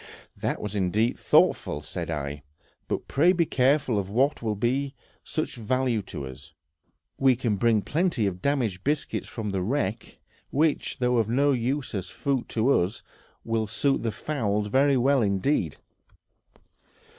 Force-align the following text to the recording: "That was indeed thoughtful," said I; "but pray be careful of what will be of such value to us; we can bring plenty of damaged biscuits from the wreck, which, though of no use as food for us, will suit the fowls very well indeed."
"That 0.35 0.59
was 0.59 0.73
indeed 0.73 1.19
thoughtful," 1.19 1.81
said 1.83 2.09
I; 2.09 2.41
"but 2.87 3.07
pray 3.07 3.33
be 3.33 3.45
careful 3.45 3.99
of 3.99 4.09
what 4.09 4.41
will 4.41 4.55
be 4.55 4.95
of 4.95 5.21
such 5.29 5.57
value 5.57 6.01
to 6.01 6.25
us; 6.25 6.53
we 7.19 7.35
can 7.35 7.55
bring 7.55 7.83
plenty 7.83 8.25
of 8.25 8.41
damaged 8.41 8.83
biscuits 8.83 9.27
from 9.27 9.51
the 9.51 9.61
wreck, 9.61 10.17
which, 10.49 10.97
though 10.97 11.17
of 11.17 11.29
no 11.29 11.51
use 11.51 11.93
as 11.93 12.09
food 12.09 12.51
for 12.51 12.83
us, 12.83 13.03
will 13.43 13.67
suit 13.67 14.01
the 14.01 14.11
fowls 14.11 14.69
very 14.69 14.97
well 14.97 15.21
indeed." 15.21 15.75